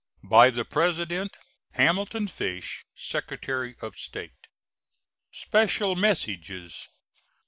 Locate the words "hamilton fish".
1.73-2.85